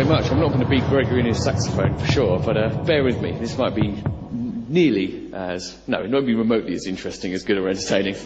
[0.00, 0.30] so much.
[0.30, 3.20] I'm not going to beat Gregory in his saxophone for sure, but uh, bear with
[3.20, 3.32] me.
[3.32, 7.68] This might be nearly as, no, it won't be remotely as interesting, as good or
[7.68, 8.16] entertaining.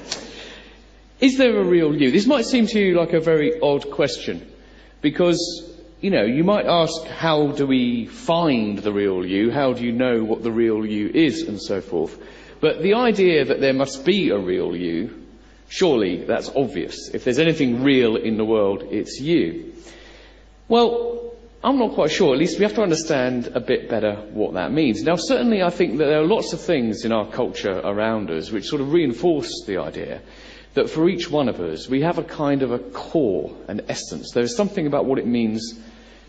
[1.19, 2.13] Is there a real you?
[2.13, 4.49] This might seem to you like a very odd question,
[5.01, 5.69] because,
[6.01, 9.51] you know, you might ask, how do we find the real you?
[9.51, 12.17] How do you know what the real you is, and so forth?
[12.61, 15.27] But the idea that there must be a real you,
[15.69, 17.11] surely that's obvious.
[17.13, 19.73] If there's anything real in the world, it's you.
[20.69, 21.24] Well,
[21.65, 22.35] I'm not quite sure.
[22.35, 25.03] At least we have to understand a bit better what that means.
[25.03, 28.51] Now, certainly I think that there are lots of things in our culture around us
[28.51, 30.21] which sort of reinforce the idea
[30.75, 34.33] that for each one of us, we have a kind of a core, an essence.
[34.33, 35.81] There is something about what it means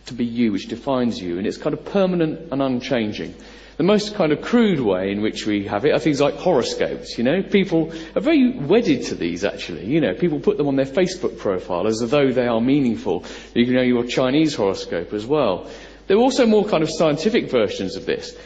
[0.05, 3.35] to be you which defines you, and it's kind of permanent and unchanging.
[3.77, 7.18] The most kind of crude way in which we have it are things like horoscopes,
[7.18, 7.43] you know.
[7.43, 10.13] People are very wedded to these actually, you know.
[10.13, 13.26] People put them on their Facebook profile as though they are meaningful.
[13.54, 15.70] You can know your Chinese horoscope as well.
[16.07, 18.37] There are also more kind of scientific versions of this.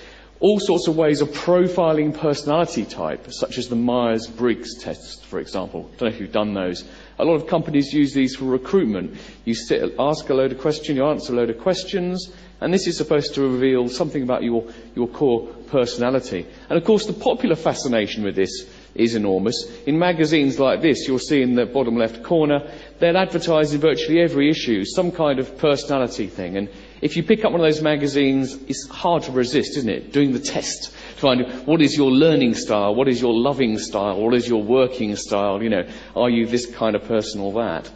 [0.41, 5.81] All sorts of ways of profiling personality type, such as the Myers-Briggs test, for example.
[5.81, 6.85] I don't know if you've done those.
[7.17, 9.17] A lot of companies use these for recruitment.
[9.43, 12.87] You sit, ask a load of questions, you answer a load of questions, and this
[12.87, 14.63] is supposed to reveal something about your,
[14.95, 16.45] your core personality.
[16.69, 19.69] And of course, the popular fascination with this is enormous.
[19.85, 24.21] In magazines like this, you'll see in the bottom left corner, they'll advertise in virtually
[24.21, 26.55] every issue some kind of personality thing.
[26.55, 26.69] And
[27.01, 30.11] if you pick up one of those magazines, it's hard to resist, isn't it?
[30.11, 34.21] Doing the test to find what is your learning style, what is your loving style,
[34.21, 37.89] what is your working style, you know, are you this kind of person or that?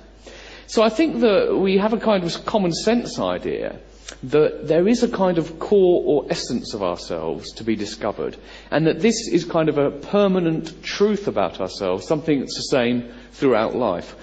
[0.68, 3.80] So I think that we have a kind of common sense idea
[4.24, 8.38] that there is a kind of core or essence of ourselves to be discovered,
[8.72, 13.12] and that this is kind of a permanent truth about ourselves, something that's the same
[13.32, 14.16] throughout life.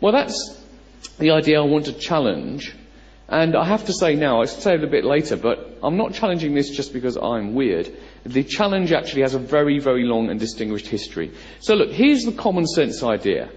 [0.00, 0.60] Well, that's
[1.18, 2.74] the idea I want to challenge,
[3.28, 6.14] and I have to say now, I'll say it a bit later, but I'm not
[6.14, 7.94] challenging this just because I'm weird.
[8.24, 11.32] The challenge actually has a very, very long and distinguished history.
[11.60, 13.50] So look, here's the common sense idea.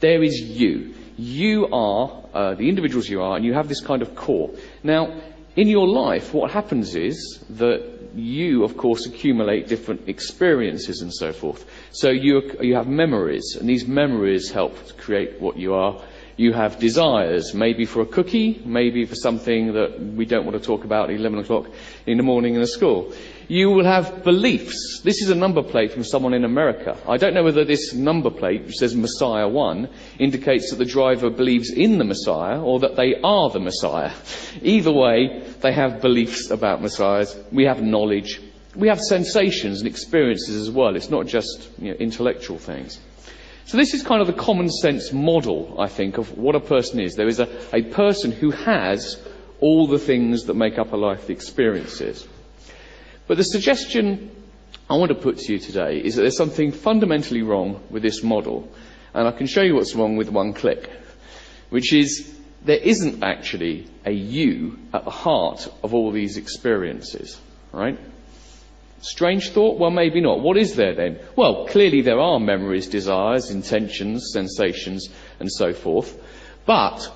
[0.00, 0.94] There is you.
[1.18, 4.50] You are, uh, the individuals you are, and you have this kind of core.
[4.82, 5.20] Now,
[5.56, 11.32] in your life, what happens is that you, of course, accumulate different experiences and so
[11.32, 11.64] forth.
[11.90, 16.00] So you, you have memories, and these memories help to create what you are.
[16.38, 20.64] You have desires, maybe for a cookie, maybe for something that we don't want to
[20.64, 21.66] talk about at 11 o'clock
[22.06, 23.12] in the morning in the school.
[23.48, 25.00] You will have beliefs.
[25.02, 26.96] This is a number plate from someone in America.
[27.08, 29.88] I don't know whether this number plate, which says Messiah 1,
[30.20, 34.12] indicates that the driver believes in the Messiah or that they are the Messiah.
[34.62, 37.36] Either way, they have beliefs about Messiahs.
[37.50, 38.40] We have knowledge.
[38.76, 40.94] We have sensations and experiences as well.
[40.94, 43.00] It's not just you know, intellectual things.
[43.68, 47.00] So this is kind of the common sense model, I think, of what a person
[47.00, 47.16] is.
[47.16, 49.22] There is a, a person who has
[49.60, 52.26] all the things that make up a life, the experiences.
[53.26, 54.30] But the suggestion
[54.88, 58.22] I want to put to you today is that there's something fundamentally wrong with this
[58.22, 58.72] model.
[59.12, 60.88] And I can show you what's wrong with one click.
[61.68, 67.38] Which is, there isn't actually a you at the heart of all these experiences.
[67.72, 67.98] Right?
[69.00, 69.78] Strange thought?
[69.78, 70.40] Well, maybe not.
[70.40, 71.18] What is there then?
[71.36, 76.20] Well, clearly there are memories, desires, intentions, sensations, and so forth.
[76.66, 77.10] But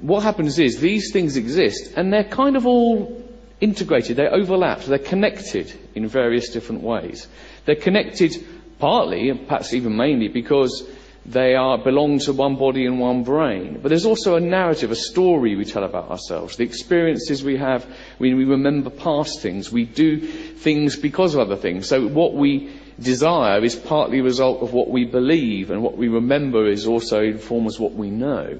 [0.00, 3.24] what happens is these things exist and they're kind of all
[3.60, 7.26] integrated, they're overlapped, they're connected in various different ways.
[7.64, 8.34] They're connected
[8.78, 10.88] partly, and perhaps even mainly, because
[11.30, 13.80] they are, belong to one body and one brain.
[13.82, 17.84] But there's also a narrative, a story we tell about ourselves, the experiences we have
[18.16, 19.70] when we remember past things.
[19.70, 21.86] We do things because of other things.
[21.86, 26.08] So what we desire is partly a result of what we believe, and what we
[26.08, 28.58] remember is also informs what we know.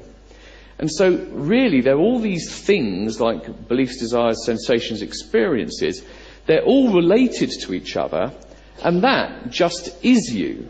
[0.79, 6.05] And so, really, there are all these things like beliefs, desires, sensations, experiences.
[6.47, 8.33] They're all related to each other,
[8.85, 10.69] and that just is you.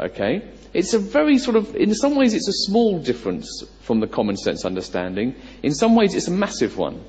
[0.00, 0.42] Okay?
[0.74, 4.36] It's a very sort of, in some ways, it's a small difference from the common
[4.36, 5.34] sense understanding.
[5.62, 7.04] In some ways, it's a massive one.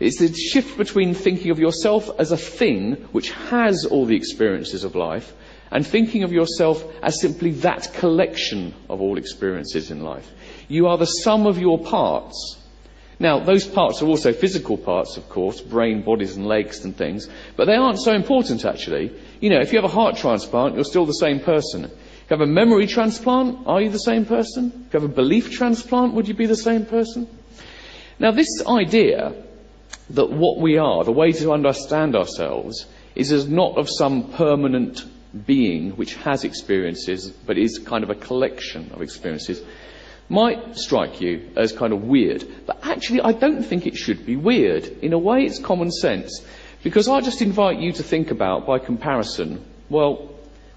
[0.00, 4.84] It's the shift between thinking of yourself as a thing which has all the experiences
[4.84, 5.32] of life
[5.70, 10.30] and thinking of yourself as simply that collection of all experiences in life.
[10.68, 12.58] You are the sum of your parts.
[13.20, 17.28] Now, those parts are also physical parts, of course, brain, bodies and legs and things,
[17.56, 19.12] but they aren't so important actually.
[19.40, 21.90] You know, if you have a heart transplant, you're still the same person.
[22.24, 24.86] If you have a memory transplant, are you the same person?
[24.86, 27.28] If you have a belief transplant, would you be the same person?
[28.18, 29.34] Now, this idea
[30.08, 35.04] that what we are, the way to understand ourselves, is as not of some permanent
[35.46, 39.62] being which has experiences, but is kind of a collection of experiences.
[40.30, 44.36] might strike you as kind of weird, but actually I don't think it should be
[44.36, 44.86] weird.
[45.02, 46.40] In a way, it's common sense.
[46.82, 50.30] Because I just invite you to think about, by comparison, well,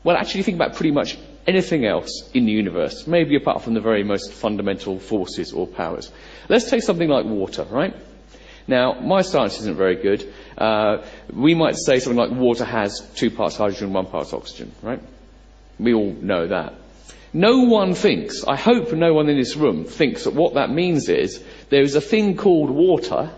[0.03, 1.17] well, actually think about pretty much
[1.47, 6.11] anything else in the universe, maybe apart from the very most fundamental forces or powers.
[6.49, 7.95] Let's take something like water, right?
[8.67, 10.33] Now, my science isn't very good.
[10.57, 15.01] Uh, we might say something like water has two parts hydrogen, one part oxygen, right?
[15.79, 16.73] We all know that.
[17.31, 21.07] No one thinks, I hope no one in this room thinks that what that means
[21.07, 23.31] is there is a thing called water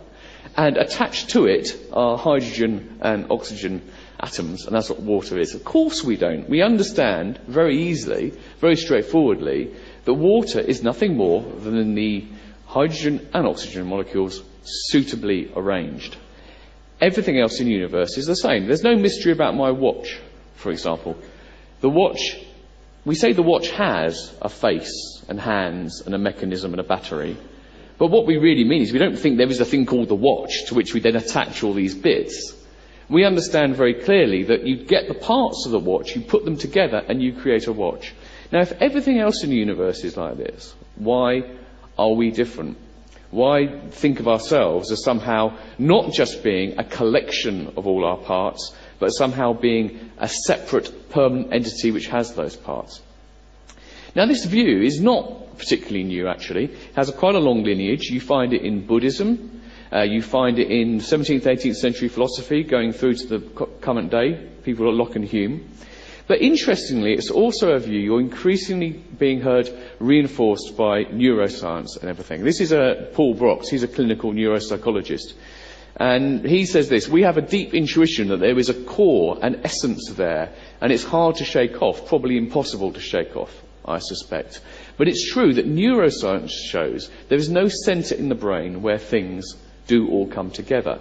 [0.60, 3.82] and attached to it are hydrogen and oxygen
[4.20, 5.56] atoms, and that's what water is.
[5.56, 6.50] Of course we don't.
[6.50, 9.74] We understand very easily, very straightforwardly,
[10.04, 12.28] that water is nothing more than the
[12.66, 16.18] hydrogen and oxygen molecules suitably arranged.
[17.00, 18.68] Everything else in the universe is the same.
[18.68, 20.20] There's no mystery about my watch,
[20.56, 21.16] for example.
[21.80, 22.38] The watch,
[23.06, 27.38] we say the watch has a face and hands and a mechanism and a battery.
[28.00, 30.16] But what we really mean is we don't think there is a thing called the
[30.16, 32.56] watch to which we then attach all these bits.
[33.10, 36.56] We understand very clearly that you get the parts of the watch, you put them
[36.56, 38.14] together, and you create a watch.
[38.54, 41.44] Now, if everything else in the universe is like this, why
[41.98, 42.78] are we different?
[43.32, 48.74] Why think of ourselves as somehow not just being a collection of all our parts,
[48.98, 53.02] but somehow being a separate permanent entity which has those parts?
[54.16, 56.66] Now, this view is not particularly new, actually.
[56.66, 58.10] It has a quite a long lineage.
[58.10, 59.62] You find it in Buddhism.
[59.92, 63.40] Uh, you find it in 17th, 18th century philosophy, going through to the
[63.82, 65.70] current day, people like Locke and Hume.
[66.28, 69.68] But interestingly, it's also a view you're increasingly being heard
[70.00, 72.44] reinforced by neuroscience and everything.
[72.44, 73.68] This is a Paul Broks.
[73.68, 75.34] He's a clinical neuropsychologist.
[75.96, 79.62] And he says this, we have a deep intuition that there is a core, an
[79.64, 83.52] essence there, and it's hard to shake off, probably impossible to shake off,
[83.90, 84.62] I suspect.
[84.98, 89.56] But it's true that neuroscience shows there is no centre in the brain where things
[89.88, 91.00] do all come together.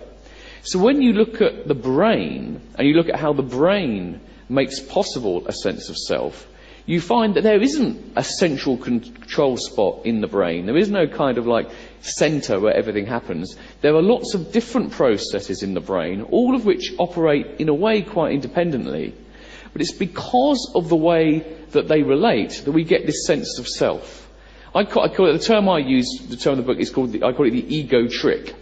[0.62, 4.80] So when you look at the brain, and you look at how the brain makes
[4.80, 6.48] possible a sense of self,
[6.86, 10.64] you find that there isn't a central control spot in the brain.
[10.64, 11.68] There is no kind of like
[12.00, 13.56] center where everything happens.
[13.82, 17.74] There are lots of different processes in the brain, all of which operate in a
[17.74, 19.14] way quite independently.
[19.74, 23.66] But it's because of the way that they relate that we get this sense of
[23.66, 24.28] self.
[24.74, 26.90] I call, I call it, the term I use, the term of the book is
[26.90, 28.54] called, the, I call it the ego trick.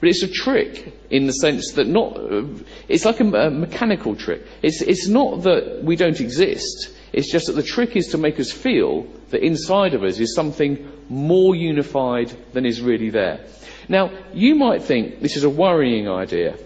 [0.00, 2.44] But it's a trick in the sense that not, uh,
[2.88, 4.42] it's like a, a mechanical trick.
[4.62, 6.90] It's, it's not that we don't exist.
[7.12, 10.34] It's just that the trick is to make us feel that inside of us is
[10.34, 13.40] something more unified than is really there.
[13.88, 16.56] Now, you might think this is a worrying idea.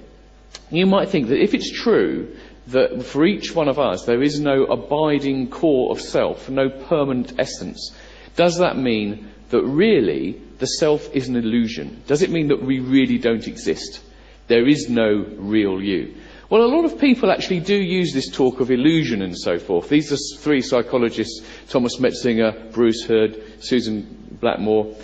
[0.71, 2.37] You might think that if it's true
[2.69, 7.35] that for each one of us there is no abiding core of self, no permanent
[7.39, 7.93] essence,
[8.37, 12.03] does that mean that really the self is an illusion?
[12.07, 14.01] Does it mean that we really don't exist?
[14.49, 16.15] There is no real you.
[16.51, 19.91] Well, a lot of people actually do use this talk of illusion and so forth.
[19.91, 24.95] These are three psychologists, Thomas Metzinger, Bruce Hood, Susan Blackmore.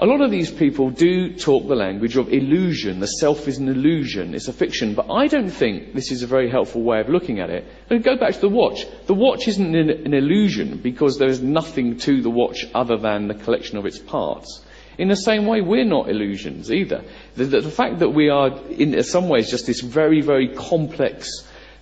[0.00, 3.00] A lot of these people do talk the language of illusion.
[3.00, 4.32] The self is an illusion.
[4.32, 4.94] It's a fiction.
[4.94, 7.66] But I don't think this is a very helpful way of looking at it.
[7.90, 8.86] And go back to the watch.
[9.06, 13.34] The watch isn't an illusion because there is nothing to the watch other than the
[13.34, 14.64] collection of its parts.
[14.98, 17.02] In the same way, we're not illusions either.
[17.34, 21.28] The, the, the fact that we are, in some ways, just this very, very complex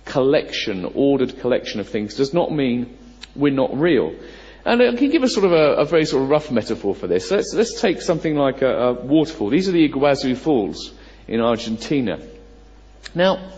[0.05, 2.97] collection, ordered collection of things, does not mean
[3.35, 4.15] we're not real.
[4.67, 7.07] And I can give us sort of a, a very sort of rough metaphor for
[7.07, 7.31] this.
[7.31, 9.49] Let's, let's take something like a, a waterfall.
[9.49, 10.91] These are the Iguazu Falls
[11.25, 12.19] in Argentina.
[13.15, 13.53] Now,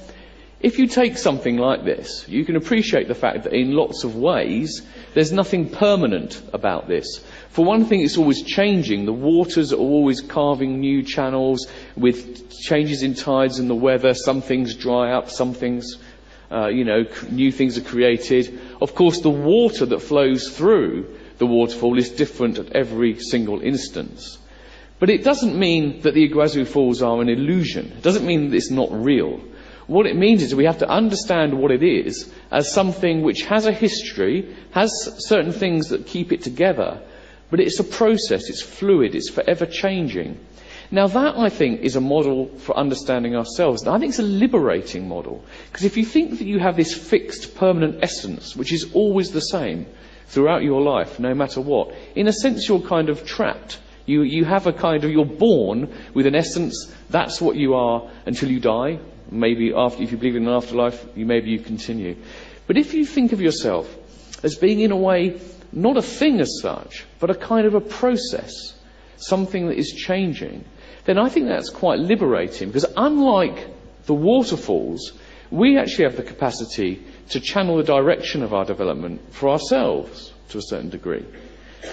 [0.59, 4.17] if you take something like this, you can appreciate the fact that in lots of
[4.17, 4.83] ways,
[5.15, 7.25] there's nothing permanent about this.
[7.49, 9.05] For one thing, it's always changing.
[9.05, 11.65] The waters are always carving new channels
[11.97, 14.13] with changes in tides and the weather.
[14.13, 15.97] Some things dry up, some things,
[16.51, 18.59] uh, you know, new things are created.
[18.81, 24.37] Of course, the water that flows through the waterfall is different at every single instance.
[24.99, 27.93] But it doesn't mean that the Iguazu Falls are an illusion.
[27.97, 29.41] It doesn't mean that it's not real.
[29.87, 33.65] What it means is we have to understand what it is as something which has
[33.65, 37.01] a history, has certain things that keep it together,
[37.49, 40.37] but it's a process, it's fluid, it's forever changing.
[40.91, 43.85] Now that, I think, is a model for understanding ourselves.
[43.85, 45.43] I think it's a liberating model.
[45.71, 49.41] Because if you think that you have this fixed, permanent essence, which is always the
[49.41, 49.85] same
[50.27, 53.79] throughout your life, no matter what, in a sense you're kind of trapped.
[54.07, 58.09] You, you have a kind of, you're born with an essence, that's what you are
[58.25, 58.99] until you die.
[59.29, 62.15] Maybe after, if you believe in an afterlife, you, maybe you continue.
[62.65, 63.95] But if you think of yourself
[64.43, 65.39] as being in a way
[65.71, 68.73] not a thing as such, but a kind of a process,
[69.17, 70.65] something that is changing,
[71.05, 73.67] then I think that's quite liberating because unlike
[74.05, 75.13] the waterfalls,
[75.51, 80.57] we actually have the capacity to channel the direction of our development for ourselves to
[80.57, 81.25] a certain degree.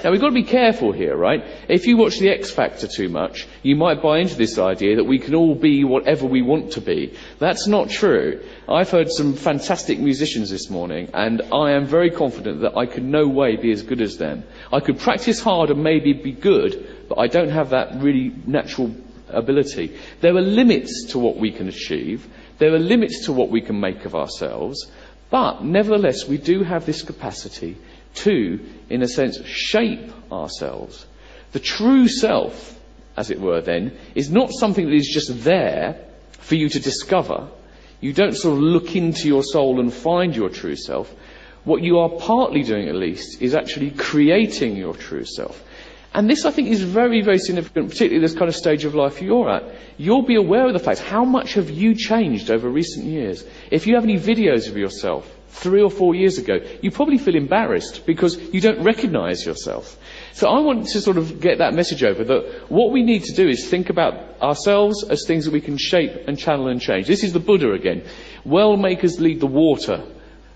[0.02, 1.44] Now we've got to be careful here, right?
[1.68, 5.04] If you watch the X Factor too much, you might buy into this idea that
[5.04, 7.14] we can all be whatever we want to be.
[7.38, 8.42] That's not true.
[8.68, 13.04] I've heard some fantastic musicians this morning, and I am very confident that I could
[13.04, 14.44] no way be as good as them.
[14.72, 18.94] I could practice hard and maybe be good, but I don't have that really natural
[19.28, 19.96] ability.
[20.20, 22.26] There are limits to what we can achieve.
[22.58, 24.90] There are limits to what we can make of ourselves.
[25.30, 27.76] But nevertheless, we do have this capacity
[28.16, 31.06] to, in a sense, shape ourselves.
[31.52, 32.78] The true self,
[33.16, 35.98] as it were, then, is not something that is just there
[36.32, 37.48] for you to discover.
[38.00, 41.12] You don't sort of look into your soul and find your true self.
[41.64, 45.62] What you are partly doing, at least, is actually creating your true self.
[46.14, 49.20] And this, I think, is very, very significant, particularly this kind of stage of life
[49.20, 49.64] you're at.
[49.98, 53.44] You'll be aware of the fact, how much have you changed over recent years?
[53.70, 57.34] If you have any videos of yourself, three or four years ago, you probably feel
[57.34, 59.98] embarrassed because you don't recognize yourself.
[60.32, 63.34] So I want to sort of get that message over that what we need to
[63.34, 67.06] do is think about ourselves as things that we can shape and channel and change.
[67.06, 68.04] This is the Buddha again.
[68.44, 70.04] Well makers lead the water.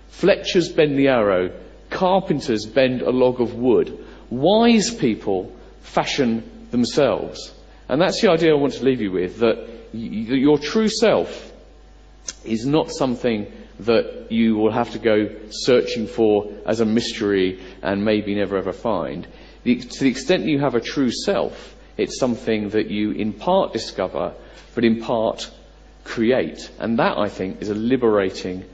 [0.09, 1.51] Fletchers bend the arrow.
[1.89, 4.05] Carpenters bend a log of wood.
[4.29, 7.53] Wise people fashion themselves.
[7.89, 11.51] And that's the idea I want to leave you with, that your true self
[12.45, 13.51] is not something
[13.85, 18.73] that you will have to go searching for as a mystery and maybe never ever
[18.73, 19.27] find.
[19.63, 23.73] The, to the extent you have a true self, it's something that you in part
[23.73, 24.33] discover,
[24.75, 25.51] but in part
[26.03, 26.71] create.
[26.79, 28.65] And that, I think, is a liberating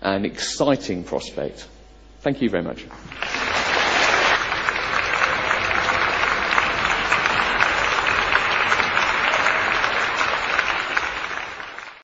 [0.00, 1.66] and exciting prospect.
[2.20, 2.86] Thank you very much.